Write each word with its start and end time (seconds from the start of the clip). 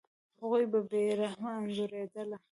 هغوی 0.41 0.65
به 0.71 0.79
بې 0.89 1.03
رحمه 1.21 1.51
انځورېدل. 1.59 2.29